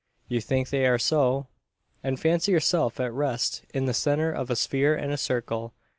You 0.27 0.41
think 0.41 0.69
they 0.69 0.87
are 0.87 0.97
so; 0.97 1.45
and 2.03 2.19
fancy 2.19 2.51
yourself 2.51 2.99
at 2.99 3.13
rest 3.13 3.63
in 3.71 3.85
the 3.85 3.93
centre 3.93 4.31
of 4.31 4.49
a 4.49 4.55
sphere 4.55 4.95
and 4.95 5.11
a 5.11 5.15
circle. 5.17 5.75